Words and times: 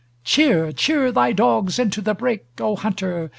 Cheer, 0.23 0.71
cheer 0.71 1.11
thy 1.11 1.31
dogs 1.31 1.77
into 1.77 2.01
the 2.01 2.15
brake, 2.15 2.47
O 2.59 2.75
hunter! 2.75 3.29